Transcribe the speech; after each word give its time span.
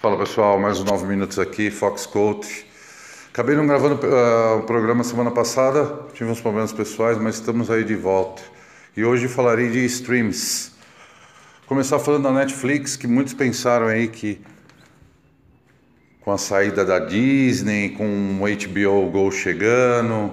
Fala 0.00 0.16
pessoal, 0.16 0.60
mais 0.60 0.78
uns 0.78 0.84
9 0.84 1.06
minutos 1.08 1.40
aqui, 1.40 1.72
Fox 1.72 2.06
Coach. 2.06 2.64
Acabei 3.32 3.56
não 3.56 3.66
gravando 3.66 3.96
uh, 3.96 4.58
o 4.58 4.62
programa 4.62 5.02
semana 5.02 5.32
passada, 5.32 6.06
tive 6.14 6.30
uns 6.30 6.40
problemas 6.40 6.72
pessoais, 6.72 7.18
mas 7.18 7.34
estamos 7.34 7.68
aí 7.68 7.82
de 7.82 7.96
volta. 7.96 8.40
E 8.96 9.04
hoje 9.04 9.26
falarei 9.26 9.68
de 9.68 9.84
streams. 9.86 10.70
Começar 11.66 11.98
falando 11.98 12.22
da 12.22 12.30
Netflix, 12.30 12.94
que 12.94 13.08
muitos 13.08 13.34
pensaram 13.34 13.88
aí 13.88 14.06
que 14.06 14.40
com 16.20 16.30
a 16.30 16.38
saída 16.38 16.84
da 16.84 17.00
Disney, 17.00 17.88
com 17.88 18.40
o 18.40 18.44
HBO 18.44 19.10
Go 19.10 19.32
chegando, 19.32 20.30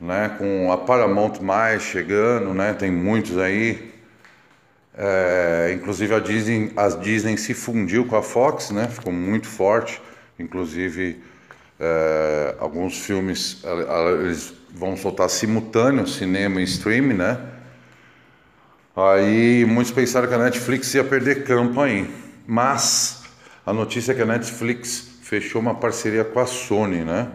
né, 0.00 0.34
com 0.36 0.72
a 0.72 0.76
Paramount 0.76 1.34
mais 1.40 1.82
chegando, 1.82 2.52
né, 2.52 2.74
tem 2.74 2.90
muitos 2.90 3.38
aí, 3.38 3.89
é, 4.96 5.72
inclusive 5.74 6.14
a 6.14 6.18
Disney, 6.18 6.72
a 6.76 6.88
Disney 6.88 7.36
se 7.36 7.54
fundiu 7.54 8.04
com 8.06 8.16
a 8.16 8.22
Fox, 8.22 8.70
né? 8.70 8.88
Ficou 8.88 9.12
muito 9.12 9.46
forte. 9.46 10.00
Inclusive 10.38 11.22
é, 11.78 12.56
alguns 12.58 12.98
filmes 12.98 13.62
eles 14.20 14.52
vão 14.70 14.96
soltar 14.96 15.28
simultâneo, 15.30 16.06
cinema 16.06 16.60
e 16.60 16.64
streaming, 16.64 17.14
né? 17.14 17.38
Aí 18.96 19.64
muitos 19.64 19.92
pensaram 19.92 20.28
que 20.28 20.34
a 20.34 20.38
Netflix 20.38 20.92
ia 20.94 21.04
perder 21.04 21.44
campo 21.44 21.80
aí, 21.80 22.10
mas 22.46 23.22
a 23.64 23.72
notícia 23.72 24.12
é 24.12 24.14
que 24.14 24.22
a 24.22 24.26
Netflix 24.26 25.20
fechou 25.22 25.60
uma 25.60 25.74
parceria 25.74 26.24
com 26.24 26.40
a 26.40 26.46
Sony, 26.46 27.04
né? 27.04 27.28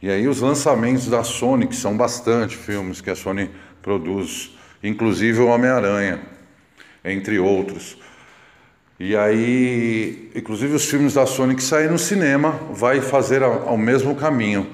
E 0.00 0.10
aí 0.10 0.26
os 0.26 0.40
lançamentos 0.40 1.06
da 1.06 1.22
Sony, 1.22 1.66
que 1.66 1.76
são 1.76 1.96
bastante 1.96 2.56
filmes 2.56 3.00
que 3.00 3.10
a 3.10 3.16
Sony 3.16 3.50
produz, 3.82 4.56
inclusive 4.82 5.40
o 5.40 5.46
Homem-Aranha 5.46 6.20
entre 7.04 7.38
outros. 7.38 7.98
E 8.98 9.16
aí, 9.16 10.30
inclusive 10.34 10.74
os 10.74 10.84
filmes 10.84 11.14
da 11.14 11.26
Sony 11.26 11.56
que 11.56 11.62
saem 11.62 11.88
no 11.88 11.98
cinema 11.98 12.52
vai 12.70 13.00
fazer 13.00 13.42
ao, 13.42 13.76
mesmo 13.76 14.14
caminho. 14.14 14.68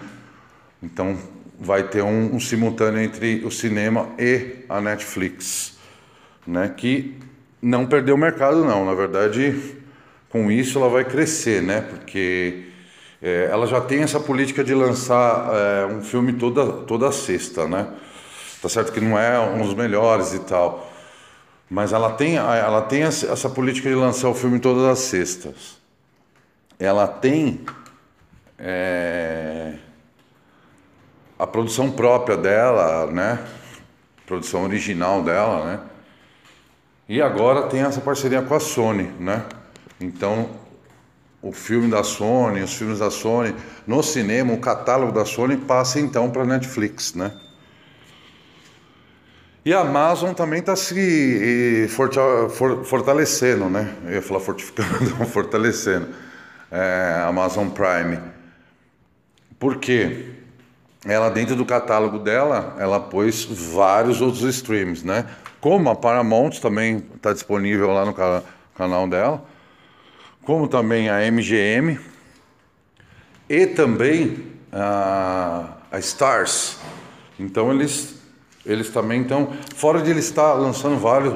Então 0.83 1.19
vai 1.59 1.85
ter 1.85 2.03
um, 2.03 2.35
um, 2.35 2.41
simultâneo 2.41 3.01
entre 3.01 3.45
o 3.45 3.51
cinema 3.51 4.09
e 4.19 4.65
a 4.69 4.81
Netflix, 4.81 5.79
né? 6.47 6.73
Que 6.77 7.19
não 7.63 7.87
perdeu 7.87 8.15
o 8.15 8.19
mercado 8.19 8.65
não, 8.65 8.85
na 8.85 8.95
verdade, 8.95 9.59
com 10.29 10.51
isso 10.51 10.79
ela 10.79 10.89
vai 10.89 11.05
crescer, 11.05 11.63
né? 11.63 11.81
Porque 11.81 12.65
é, 13.23 13.49
ela 13.51 13.67
já 13.67 13.81
tem 13.81 14.03
essa 14.03 14.21
política 14.21 14.63
de 14.63 14.75
lançar 14.75 15.51
é, 15.53 15.87
um 15.87 16.03
filme 16.03 16.35
toda 16.35 16.67
toda 16.85 17.11
sexta, 17.11 17.67
né? 17.67 17.89
Tá 18.61 18.69
certo 18.69 18.93
que 18.93 19.01
não 19.01 19.19
é 19.19 19.41
um 19.41 19.63
dos 19.63 19.75
melhores 19.75 20.35
e 20.35 20.41
tal, 20.41 20.90
mas 21.71 21.93
ela 21.93 22.11
tem, 22.13 22.37
ela 22.37 22.83
tem 22.83 23.05
essa 23.05 23.49
política 23.49 23.89
de 23.89 23.95
lançar 23.95 24.29
o 24.29 24.35
filme 24.35 24.59
todas 24.59 24.83
as 24.85 24.99
sextas. 24.99 25.79
Ela 26.81 27.07
tem 27.07 27.61
é, 28.59 29.75
a 31.39 31.47
produção 31.47 31.93
própria 31.93 32.37
dela, 32.37 33.07
né? 33.07 33.39
Produção 34.27 34.65
original 34.65 35.23
dela, 35.23 35.65
né? 35.65 35.81
E 37.09 37.23
agora 37.23 37.69
tem 37.69 37.83
essa 37.83 38.01
parceria 38.01 38.43
com 38.43 38.55
a 38.55 38.61
Sony, 38.61 39.05
né? 39.21 39.45
Então, 40.01 40.51
o 41.41 41.53
filme 41.53 41.89
da 41.89 42.03
Sony, 42.03 42.63
os 42.63 42.75
filmes 42.75 42.99
da 42.99 43.11
Sony, 43.11 43.55
no 43.87 44.03
cinema, 44.03 44.53
o 44.53 44.59
catálogo 44.59 45.13
da 45.13 45.25
Sony 45.25 45.57
passa 45.57 46.01
então 46.01 46.31
para 46.31 46.45
Netflix, 46.45 47.15
né? 47.15 47.33
E 49.63 49.75
a 49.75 49.81
Amazon 49.81 50.33
também 50.33 50.61
está 50.61 50.75
se 50.75 51.87
fortalecendo, 52.85 53.69
né? 53.69 53.95
Eu 54.07 54.13
ia 54.13 54.23
falar 54.23 54.41
fortificando, 54.41 55.11
fortalecendo. 55.27 56.09
É, 56.71 57.25
Amazon 57.27 57.69
Prime. 57.69 58.19
Por 59.59 59.77
quê? 59.77 60.31
Ela, 61.05 61.29
dentro 61.29 61.55
do 61.55 61.67
catálogo 61.67 62.19
dela, 62.19 62.75
ela 62.79 62.99
pôs 63.01 63.45
vários 63.45 64.23
outros 64.23 64.43
streams, 64.45 65.05
né? 65.05 65.27
Como 65.61 65.91
a 65.91 65.95
Paramount 65.95 66.53
também 66.61 67.05
está 67.15 67.35
disponível 67.35 67.93
lá 67.93 68.07
no 68.07 68.15
canal 68.75 69.07
dela, 69.09 69.45
como 70.43 70.69
também 70.69 71.11
a 71.11 71.31
MGM 71.31 72.01
e 73.47 73.67
também 73.67 74.43
a, 74.73 75.75
a 75.93 75.99
Stars. 75.99 76.79
Então 77.39 77.71
eles 77.71 78.20
eles 78.65 78.91
também 78.91 79.23
estão, 79.23 79.53
fora 79.75 80.03
de 80.03 80.11
ele 80.11 80.21
estar 80.21 80.53
lançando 80.55 80.99
vários, 80.99 81.35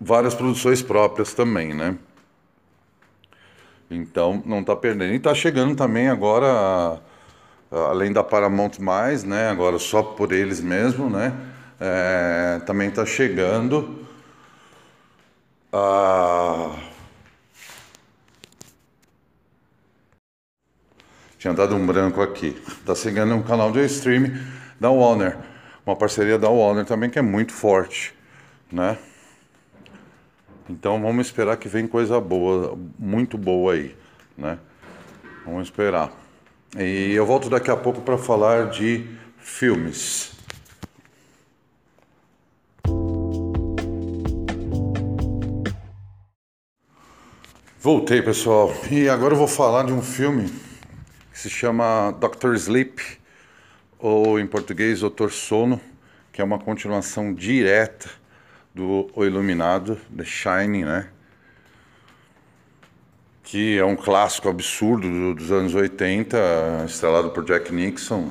várias 0.00 0.34
produções 0.34 0.80
próprias 0.80 1.34
também, 1.34 1.74
né? 1.74 1.96
Então 3.90 4.42
não 4.46 4.60
está 4.60 4.76
perdendo. 4.76 5.12
E 5.12 5.16
está 5.16 5.34
chegando 5.34 5.74
também 5.74 6.08
agora, 6.08 7.00
além 7.70 8.12
da 8.12 8.22
Paramount 8.22 8.78
mais, 8.78 9.24
né? 9.24 9.50
Agora 9.50 9.78
só 9.78 10.02
por 10.02 10.32
eles 10.32 10.60
mesmo, 10.60 11.10
né? 11.10 11.34
É, 11.80 12.60
também 12.66 12.88
está 12.88 13.04
chegando 13.04 14.06
a 15.72 16.76
tinha 21.38 21.54
dado 21.54 21.74
um 21.74 21.86
branco 21.86 22.20
aqui. 22.20 22.54
Está 22.68 22.94
chegando 22.94 23.34
um 23.34 23.42
canal 23.42 23.72
de 23.72 23.82
streaming 23.86 24.59
da 24.80 24.90
Warner, 24.90 25.36
uma 25.84 25.94
parceria 25.94 26.38
da 26.38 26.48
Warner 26.48 26.86
também 26.86 27.10
que 27.10 27.18
é 27.18 27.22
muito 27.22 27.52
forte, 27.52 28.14
né? 28.72 28.96
Então 30.70 31.02
vamos 31.02 31.26
esperar 31.26 31.58
que 31.58 31.68
vem 31.68 31.86
coisa 31.86 32.18
boa, 32.18 32.78
muito 32.98 33.36
boa 33.36 33.74
aí, 33.74 33.94
né? 34.38 34.58
Vamos 35.44 35.64
esperar. 35.64 36.10
E 36.78 37.12
eu 37.12 37.26
volto 37.26 37.50
daqui 37.50 37.70
a 37.70 37.76
pouco 37.76 38.00
para 38.00 38.16
falar 38.16 38.70
de 38.70 39.06
filmes. 39.36 40.32
Voltei, 47.78 48.22
pessoal. 48.22 48.72
E 48.90 49.08
agora 49.08 49.34
eu 49.34 49.38
vou 49.38 49.48
falar 49.48 49.84
de 49.84 49.92
um 49.92 50.02
filme 50.02 50.48
que 51.32 51.38
se 51.38 51.50
chama 51.50 52.12
Doctor 52.20 52.54
Sleep 52.54 53.19
ou 54.00 54.40
em 54.40 54.46
português 54.46 55.00
Doutor 55.00 55.30
Sono, 55.30 55.80
que 56.32 56.40
é 56.40 56.44
uma 56.44 56.58
continuação 56.58 57.34
direta 57.34 58.08
do 58.74 59.10
O 59.14 59.24
Iluminado, 59.24 59.98
The 60.16 60.24
Shining, 60.24 60.84
né? 60.84 61.08
Que 63.42 63.78
é 63.78 63.84
um 63.84 63.96
clássico 63.96 64.48
absurdo 64.48 65.34
dos 65.34 65.50
anos 65.50 65.74
80, 65.74 66.84
estrelado 66.86 67.30
por 67.30 67.44
Jack 67.44 67.72
Nixon. 67.72 68.30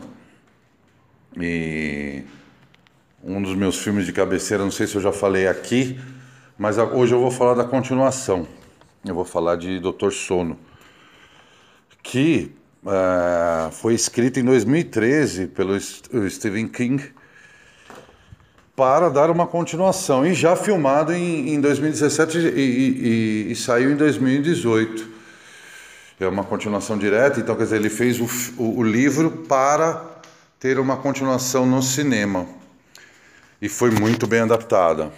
E 1.40 2.24
um 3.24 3.42
dos 3.42 3.54
meus 3.54 3.78
filmes 3.78 4.06
de 4.06 4.14
cabeceira, 4.14 4.64
não 4.64 4.72
sei 4.72 4.88
se 4.88 4.96
eu 4.96 5.02
já 5.02 5.12
falei 5.12 5.48
aqui, 5.48 6.00
mas 6.58 6.78
hoje 6.78 7.14
eu 7.14 7.20
vou 7.20 7.32
falar 7.32 7.54
da 7.54 7.66
continuação. 7.66 8.48
Eu 9.06 9.14
vou 9.14 9.26
falar 9.26 9.56
de 9.56 9.80
Doutor 9.80 10.12
Sono, 10.12 10.58
que 12.02 12.54
uh, 12.84 13.72
foi 13.72 13.94
escrito 13.94 14.40
em 14.40 14.44
2013 14.44 15.48
pelo 15.48 15.80
Stephen 16.30 16.68
King 16.68 17.12
para 18.76 19.10
dar 19.10 19.30
uma 19.30 19.46
continuação 19.46 20.26
e 20.26 20.34
já 20.34 20.56
filmado 20.56 21.14
em, 21.14 21.54
em 21.54 21.60
2017 21.60 22.38
e, 22.38 22.42
e, 22.42 23.52
e, 23.52 23.56
saiu 23.56 23.92
em 23.92 23.96
2018. 23.96 25.20
É 26.18 26.28
uma 26.28 26.44
continuação 26.44 26.98
direta, 26.98 27.40
então 27.40 27.56
quer 27.56 27.64
dizer, 27.64 27.76
ele 27.76 27.90
fez 27.90 28.20
o, 28.20 28.28
o, 28.58 28.80
o 28.80 28.84
livro 28.84 29.32
para 29.50 30.02
ter 30.60 30.80
uma 30.80 30.96
continuação 30.96 31.66
no 31.66 31.82
cinema 31.82 32.46
e 33.62 33.68
foi 33.68 33.92
muito 33.92 34.26
bem 34.26 34.42
adaptada. 34.42 35.12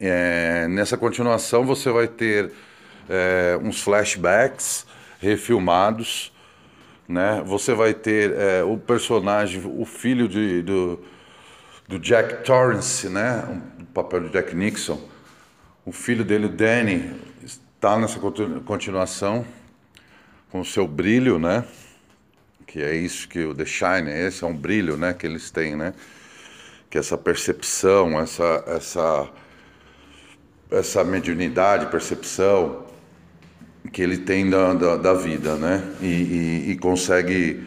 É, 0.00 0.66
nessa 0.68 0.96
continuação 0.96 1.64
você 1.64 1.90
vai 1.90 2.08
ter 2.08 2.50
é, 3.08 3.58
uns 3.62 3.80
flashbacks 3.80 4.86
refilmados 5.20 6.32
né? 7.10 7.42
Você 7.44 7.74
vai 7.74 7.92
ter 7.92 8.32
é, 8.32 8.62
o 8.62 8.78
personagem, 8.78 9.60
o 9.64 9.84
filho 9.84 10.28
de, 10.28 10.62
do, 10.62 11.00
do 11.88 11.98
Jack 11.98 12.44
Torrance, 12.44 13.08
né? 13.08 13.60
O 13.80 13.84
papel 13.86 14.20
de 14.20 14.28
Jack 14.30 14.54
Nixon. 14.54 15.00
O 15.84 15.90
filho 15.90 16.24
dele, 16.24 16.46
o 16.46 16.48
Danny, 16.48 17.12
está 17.42 17.98
nessa 17.98 18.20
continuação 18.64 19.44
com 20.50 20.60
o 20.60 20.64
seu 20.64 20.86
brilho, 20.86 21.38
né? 21.38 21.64
Que 22.64 22.80
é 22.80 22.94
isso 22.94 23.28
que 23.28 23.44
o 23.44 23.52
The 23.52 23.64
Shine, 23.64 24.08
esse 24.08 24.44
é 24.44 24.46
um 24.46 24.56
brilho, 24.56 24.96
né? 24.96 25.12
Que 25.12 25.26
eles 25.26 25.50
têm, 25.50 25.74
né? 25.74 25.92
Que 26.88 26.96
é 26.96 27.00
essa 27.00 27.18
percepção, 27.18 28.20
essa 28.20 28.64
essa 28.68 29.28
essa 30.70 31.02
mediunidade, 31.02 31.86
percepção, 31.86 32.86
que 33.92 34.02
ele 34.02 34.18
tem 34.18 34.48
da, 34.48 34.74
da, 34.74 34.96
da 34.96 35.14
vida, 35.14 35.56
né? 35.56 35.82
E, 36.00 36.06
e, 36.06 36.70
e, 36.70 36.76
consegue 36.76 37.66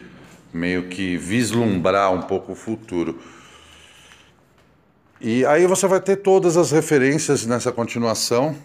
meio 0.52 0.84
que 0.88 1.16
vislumbrar 1.16 2.12
um 2.12 2.22
pouco 2.22 2.52
o 2.52 2.54
futuro. 2.54 3.18
E 5.20 5.44
aí 5.46 5.66
você 5.66 5.86
vai 5.86 6.00
ter 6.00 6.16
todas 6.16 6.56
as 6.56 6.70
referências 6.70 7.46
nessa 7.46 7.72
continuação 7.72 8.56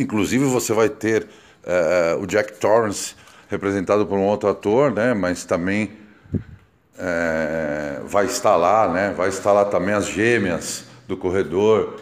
Inclusive 0.00 0.44
você 0.44 0.72
vai 0.72 0.88
ter 0.88 1.26
uh, 1.64 2.22
o 2.22 2.26
Jack 2.26 2.58
Torrance 2.58 3.14
representado 3.48 4.06
por 4.06 4.18
um 4.18 4.24
outro 4.24 4.48
ator, 4.48 4.92
né? 4.92 5.14
Mas 5.14 5.44
também 5.44 5.92
é, 6.98 8.00
vai 8.04 8.26
estar 8.26 8.56
lá, 8.56 8.88
né? 8.88 9.14
Vai 9.16 9.28
estar 9.28 9.52
lá 9.52 9.64
também 9.64 9.94
as 9.94 10.06
gêmeas 10.06 10.84
do 11.06 11.16
corredor, 11.16 12.00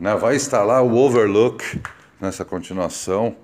né? 0.00 0.14
Vai 0.16 0.36
estar 0.36 0.64
lá 0.64 0.80
o 0.80 0.96
Overlook 0.96 1.80
nessa 2.20 2.44
continuação. 2.44 3.36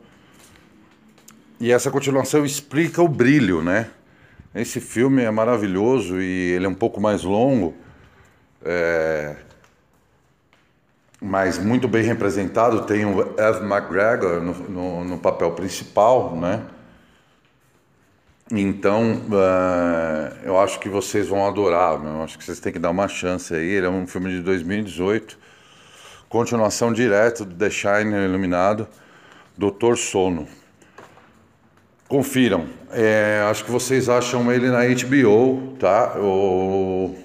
E 1.62 1.70
essa 1.70 1.92
continuação 1.92 2.44
explica 2.44 3.00
o 3.00 3.06
brilho, 3.06 3.62
né? 3.62 3.88
Esse 4.52 4.80
filme 4.80 5.22
é 5.22 5.30
maravilhoso 5.30 6.20
e 6.20 6.50
ele 6.54 6.66
é 6.66 6.68
um 6.68 6.74
pouco 6.74 7.00
mais 7.00 7.22
longo, 7.22 7.72
é... 8.64 9.36
mas 11.20 11.58
muito 11.58 11.86
bem 11.86 12.02
representado. 12.02 12.84
Tem 12.84 13.04
o 13.04 13.20
Ev 13.38 13.62
McGregor 13.62 14.40
no, 14.40 14.54
no, 14.54 15.04
no 15.04 15.18
papel 15.18 15.52
principal, 15.52 16.34
né? 16.34 16.64
Então, 18.50 19.22
uh, 19.28 20.36
eu 20.42 20.58
acho 20.58 20.80
que 20.80 20.88
vocês 20.88 21.28
vão 21.28 21.46
adorar, 21.46 21.94
eu 22.04 22.24
acho 22.24 22.36
que 22.36 22.44
vocês 22.44 22.58
têm 22.58 22.72
que 22.72 22.78
dar 22.80 22.90
uma 22.90 23.06
chance 23.06 23.54
aí. 23.54 23.68
Ele 23.68 23.86
é 23.86 23.88
um 23.88 24.04
filme 24.04 24.30
de 24.30 24.40
2018, 24.40 25.38
continuação 26.28 26.92
direto 26.92 27.44
do 27.44 27.54
The 27.54 27.70
Shine 27.70 28.16
Iluminado, 28.24 28.88
Doutor 29.56 29.96
Sono. 29.96 30.48
Confiram. 32.12 32.66
É, 32.90 33.42
acho 33.48 33.64
que 33.64 33.70
vocês 33.70 34.06
acham 34.06 34.52
ele 34.52 34.68
na 34.68 34.80
HBO, 34.84 35.74
tá? 35.78 36.12
Ou, 36.18 37.18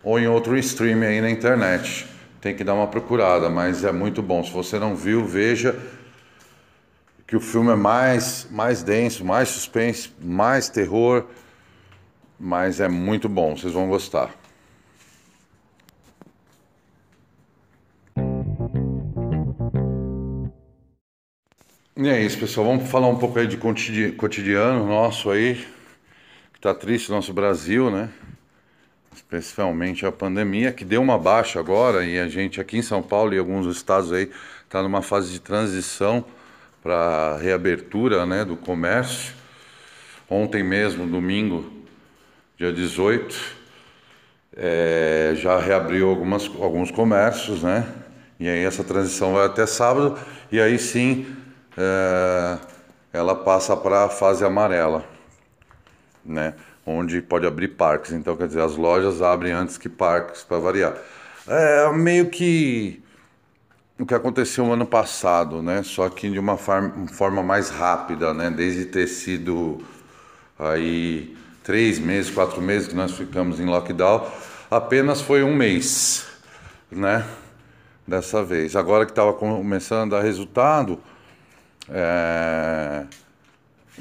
ou 0.00 0.16
em 0.20 0.28
outro 0.28 0.56
stream 0.58 1.02
aí 1.02 1.20
na 1.20 1.28
internet. 1.28 2.06
Tem 2.40 2.54
que 2.54 2.62
dar 2.62 2.74
uma 2.74 2.86
procurada, 2.86 3.50
mas 3.50 3.82
é 3.82 3.90
muito 3.90 4.22
bom. 4.22 4.44
Se 4.44 4.52
você 4.52 4.78
não 4.78 4.94
viu, 4.94 5.24
veja 5.24 5.76
que 7.26 7.34
o 7.34 7.40
filme 7.40 7.72
é 7.72 7.74
mais, 7.74 8.46
mais 8.48 8.80
denso, 8.80 9.24
mais 9.24 9.48
suspense, 9.48 10.12
mais 10.22 10.68
terror, 10.68 11.24
mas 12.38 12.78
é 12.78 12.86
muito 12.86 13.28
bom, 13.28 13.56
vocês 13.56 13.72
vão 13.72 13.88
gostar. 13.88 14.30
E 21.98 22.06
é 22.10 22.20
isso, 22.20 22.38
pessoal. 22.38 22.66
Vamos 22.66 22.90
falar 22.90 23.08
um 23.08 23.16
pouco 23.16 23.38
aí 23.38 23.46
de 23.46 23.56
cotidiano 23.56 24.86
nosso 24.86 25.30
aí, 25.30 25.66
que 26.52 26.60
tá 26.60 26.74
triste, 26.74 27.10
nosso 27.10 27.32
Brasil, 27.32 27.90
né? 27.90 28.10
Especialmente 29.14 30.04
a 30.04 30.12
pandemia, 30.12 30.72
que 30.72 30.84
deu 30.84 31.00
uma 31.00 31.16
baixa 31.16 31.58
agora 31.58 32.04
e 32.04 32.20
a 32.20 32.28
gente 32.28 32.60
aqui 32.60 32.76
em 32.76 32.82
São 32.82 33.02
Paulo 33.02 33.32
e 33.32 33.38
alguns 33.38 33.66
estados 33.74 34.12
aí 34.12 34.30
tá 34.68 34.82
numa 34.82 35.00
fase 35.00 35.32
de 35.32 35.40
transição 35.40 36.22
para 36.82 37.38
reabertura 37.38 38.26
né, 38.26 38.44
do 38.44 38.58
comércio. 38.58 39.32
Ontem 40.28 40.62
mesmo, 40.62 41.06
domingo, 41.06 41.64
dia 42.58 42.74
18, 42.74 43.40
é, 44.54 45.32
já 45.34 45.58
reabriu 45.58 46.10
algumas, 46.10 46.44
alguns 46.60 46.90
comércios, 46.90 47.62
né? 47.62 47.90
E 48.38 48.46
aí 48.46 48.64
essa 48.66 48.84
transição 48.84 49.32
vai 49.32 49.46
até 49.46 49.64
sábado, 49.64 50.18
e 50.52 50.60
aí 50.60 50.78
sim 50.78 51.34
é, 51.76 52.58
ela 53.12 53.34
passa 53.34 53.76
para 53.76 54.04
a 54.04 54.08
fase 54.08 54.44
amarela, 54.44 55.04
né? 56.24 56.54
Onde 56.84 57.20
pode 57.20 57.46
abrir 57.46 57.68
parques. 57.68 58.12
Então, 58.12 58.36
quer 58.36 58.46
dizer, 58.46 58.62
as 58.62 58.76
lojas 58.76 59.20
abrem 59.20 59.52
antes 59.52 59.76
que 59.76 59.88
parques, 59.88 60.42
para 60.42 60.58
variar. 60.58 60.94
É 61.48 61.90
meio 61.92 62.30
que 62.30 63.02
o 63.98 64.04
que 64.04 64.14
aconteceu 64.14 64.64
no 64.66 64.72
ano 64.72 64.86
passado, 64.86 65.62
né? 65.62 65.82
Só 65.82 66.08
que 66.08 66.30
de 66.30 66.38
uma 66.38 66.56
forma 66.56 67.42
mais 67.42 67.70
rápida, 67.70 68.34
né? 68.34 68.50
Desde 68.50 68.84
ter 68.84 69.06
sido 69.06 69.82
aí 70.58 71.36
três 71.64 71.98
meses, 71.98 72.30
quatro 72.30 72.60
meses 72.60 72.88
que 72.88 72.94
nós 72.94 73.12
ficamos 73.12 73.58
em 73.58 73.64
lockdown, 73.64 74.30
apenas 74.70 75.20
foi 75.20 75.42
um 75.42 75.54
mês, 75.54 76.26
né? 76.90 77.26
Dessa 78.06 78.44
vez. 78.44 78.76
Agora 78.76 79.04
que 79.04 79.12
estava 79.12 79.32
começando 79.32 80.14
a 80.14 80.18
dar 80.18 80.22
resultado, 80.22 81.00
é... 81.90 83.04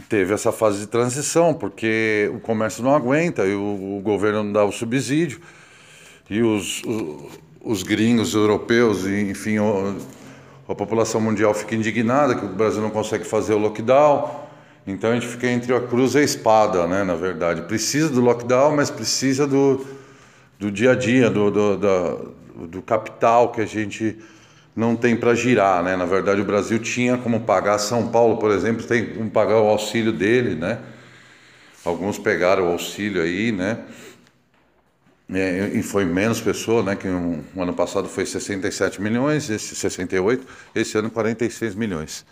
teve 0.09 0.33
essa 0.33 0.51
fase 0.51 0.79
de 0.79 0.87
transição, 0.87 1.53
porque 1.53 2.31
o 2.33 2.39
comércio 2.39 2.83
não 2.83 2.95
aguenta 2.95 3.45
e 3.45 3.53
o, 3.53 3.97
o 3.97 4.01
governo 4.03 4.43
não 4.43 4.51
dá 4.51 4.63
o 4.63 4.71
subsídio 4.71 5.39
e 6.29 6.41
os, 6.41 6.81
os 6.83 7.45
os 7.65 7.81
gringos 7.81 8.35
europeus, 8.35 9.07
enfim, 9.07 9.55
a 10.69 10.75
população 10.75 11.19
mundial 11.19 11.51
fica 11.53 11.73
indignada 11.73 12.35
que 12.35 12.45
o 12.45 12.49
Brasil 12.49 12.79
não 12.79 12.91
consegue 12.91 13.23
fazer 13.23 13.55
o 13.55 13.57
lockdown. 13.57 14.45
Então 14.85 15.09
a 15.09 15.13
gente 15.15 15.25
fica 15.25 15.47
entre 15.47 15.73
a 15.73 15.81
cruz 15.81 16.13
e 16.13 16.19
a 16.19 16.21
espada, 16.21 16.85
né, 16.85 17.03
na 17.03 17.15
verdade. 17.15 17.63
Precisa 17.63 18.07
do 18.09 18.21
lockdown, 18.21 18.75
mas 18.75 18.91
precisa 18.91 19.47
do, 19.47 19.83
do 20.59 20.71
dia 20.71 20.91
a 20.91 20.95
dia, 20.95 21.27
do, 21.27 21.49
do, 21.49 21.77
do, 21.77 22.67
do 22.67 22.81
capital 22.83 23.51
que 23.51 23.61
a 23.61 23.65
gente 23.65 24.15
não 24.75 24.95
tem 24.95 25.15
para 25.15 25.33
girar, 25.33 25.81
né? 25.81 25.95
Na 25.95 26.05
verdade, 26.05 26.41
o 26.41 26.45
Brasil 26.45 26.79
tinha 26.79 27.17
como 27.17 27.41
pagar. 27.41 27.77
São 27.79 28.09
Paulo, 28.09 28.37
por 28.37 28.51
exemplo, 28.51 28.85
tem 28.85 29.13
como 29.13 29.29
pagar 29.29 29.61
o 29.61 29.67
auxílio 29.67 30.11
dele, 30.11 30.55
né? 30.55 30.79
Alguns 31.85 32.17
pegaram 32.17 32.65
o 32.67 32.71
auxílio 32.71 33.21
aí, 33.21 33.51
né? 33.51 33.79
É, 35.31 35.71
e 35.73 35.81
foi 35.81 36.03
menos 36.05 36.41
pessoa, 36.41 36.83
né? 36.83 36.95
Que 36.95 37.07
um, 37.07 37.43
um, 37.55 37.61
ano 37.61 37.73
passado 37.73 38.07
foi 38.07 38.25
67 38.25 39.01
milhões, 39.01 39.49
esse 39.49 39.75
68, 39.75 40.45
esse 40.75 40.97
ano 40.97 41.09
46 41.09 41.73
milhões. 41.73 42.25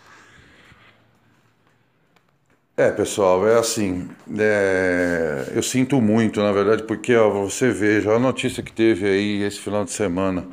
É, 2.76 2.90
pessoal, 2.90 3.46
é 3.48 3.58
assim. 3.58 4.08
É, 4.38 5.52
eu 5.54 5.62
sinto 5.62 6.00
muito, 6.00 6.40
na 6.42 6.52
verdade, 6.52 6.82
porque 6.82 7.14
ó, 7.14 7.30
você 7.30 7.70
veja 7.70 8.12
a 8.12 8.18
notícia 8.18 8.62
que 8.62 8.72
teve 8.72 9.06
aí 9.06 9.42
esse 9.42 9.60
final 9.60 9.84
de 9.84 9.92
semana, 9.92 10.44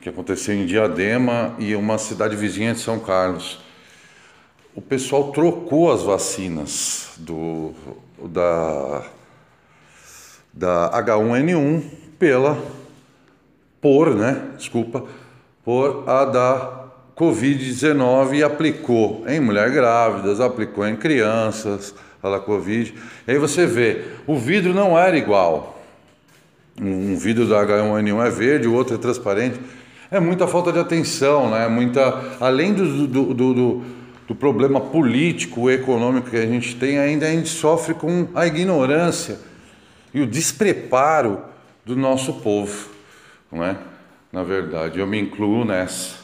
que 0.00 0.08
aconteceu 0.08 0.54
em 0.54 0.66
Diadema 0.66 1.54
e 1.58 1.74
uma 1.74 1.98
cidade 1.98 2.36
vizinha 2.36 2.72
de 2.72 2.80
São 2.80 2.98
Carlos. 2.98 3.60
O 4.74 4.80
pessoal 4.80 5.32
trocou 5.32 5.92
as 5.92 6.02
vacinas 6.02 7.10
do, 7.18 7.72
da 8.24 9.04
da 10.58 10.90
H1N1 11.04 11.82
pela 12.18 12.58
por, 13.80 14.12
né, 14.12 14.42
desculpa, 14.56 15.04
por 15.64 16.02
a 16.08 16.24
da 16.24 16.88
Covid-19 17.16 18.34
e 18.34 18.42
aplicou 18.42 19.24
em 19.28 19.38
mulheres 19.38 19.72
grávidas, 19.72 20.40
aplicou 20.40 20.86
em 20.86 20.96
crianças, 20.96 21.94
a 22.20 22.28
da 22.28 22.40
Covid. 22.40 22.92
E 23.26 23.30
aí 23.30 23.38
você 23.38 23.66
vê, 23.66 24.04
o 24.26 24.36
vidro 24.36 24.74
não 24.74 24.98
era 24.98 25.16
igual. 25.16 25.80
Um 26.80 27.16
vidro 27.16 27.46
da 27.46 27.64
H1N1 27.64 28.26
é 28.26 28.30
verde, 28.30 28.68
o 28.68 28.74
outro 28.74 28.96
é 28.96 28.98
transparente. 28.98 29.60
É 30.10 30.18
muita 30.18 30.46
falta 30.46 30.72
de 30.72 30.78
atenção, 30.78 31.50
né? 31.50 31.68
Muita, 31.68 32.36
além 32.40 32.72
do, 32.72 33.06
do, 33.06 33.34
do, 33.34 33.54
do, 33.54 33.84
do 34.28 34.34
problema 34.34 34.80
político, 34.80 35.70
econômico 35.70 36.30
que 36.30 36.36
a 36.36 36.46
gente 36.46 36.76
tem, 36.76 36.98
ainda 36.98 37.26
a 37.26 37.30
gente 37.30 37.50
sofre 37.50 37.92
com 37.92 38.26
a 38.34 38.46
ignorância 38.46 39.38
e 40.14 40.22
o 40.22 40.26
despreparo 40.26 41.42
do 41.84 41.94
nosso 41.94 42.34
povo, 42.34 42.88
não 43.52 43.62
é? 43.62 43.76
Na 44.32 44.42
verdade, 44.42 44.98
eu 44.98 45.06
me 45.06 45.20
incluo 45.20 45.64
nessa, 45.64 46.16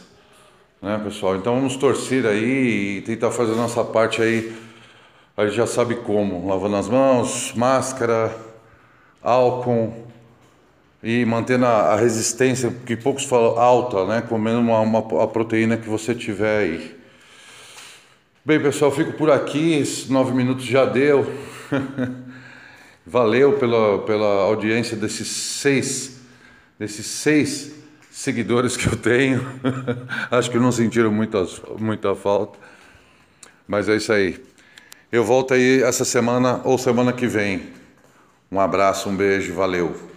né, 0.81 0.99
pessoal? 1.05 1.37
Então 1.37 1.55
vamos 1.55 1.76
torcer 1.76 2.25
aí 2.26 2.99
e 2.99 3.03
tentar 3.03 3.31
fazer 3.31 3.53
a 3.53 3.57
nossa 3.57 3.85
parte 3.85 4.23
aí. 4.23 4.55
A 5.37 5.45
gente 5.47 5.57
já 5.57 5.67
sabe 5.67 5.97
como, 5.97 6.49
lavando 6.49 6.76
as 6.76 6.88
mãos, 6.88 7.53
máscara, 7.55 8.35
álcool 9.23 9.93
e 11.04 11.23
mantendo 11.26 11.66
a, 11.66 11.94
resistência, 11.96 12.75
que 12.87 12.96
poucos 12.96 13.25
falam 13.25 13.58
alta, 13.58 14.06
né? 14.06 14.23
Comendo 14.23 14.58
uma, 14.58 14.80
uma, 14.80 15.23
a 15.23 15.26
proteína 15.26 15.76
que 15.76 15.87
você 15.87 16.14
tiver 16.14 16.61
aí. 16.61 16.96
Bem, 18.42 18.58
pessoal, 18.58 18.90
fico 18.90 19.12
por 19.12 19.30
aqui. 19.30 19.75
Esses 19.75 20.08
nove 20.08 20.32
minutos 20.32 20.64
já 20.64 20.87
deu. 20.87 21.30
Valeu 23.06 23.58
pela, 23.58 23.99
pela 23.99 24.44
audiência 24.44 24.96
desses 24.96 25.28
seis, 25.28 26.20
desses 26.78 27.04
seis 27.04 27.75
seguidores 28.11 28.75
que 28.75 28.87
eu 28.87 28.96
tenho. 28.96 29.46
Acho 30.30 30.50
que 30.50 30.58
não 30.58 30.73
sentiram 30.73 31.12
muita, 31.12 31.46
muita 31.78 32.14
falta. 32.14 32.58
Mas 33.68 33.90
é 33.90 33.96
isso 33.96 34.11
aí. 34.11 34.42
Eu 35.12 35.23
volto 35.23 35.52
aí 35.52 35.82
essa 35.82 36.04
semana 36.04 36.62
ou 36.64 36.78
semana 36.78 37.12
que 37.12 37.26
vem. 37.26 37.75
Um 38.50 38.58
abraço, 38.58 39.11
um 39.11 39.14
beijo, 39.14 39.52
valeu. 39.52 40.13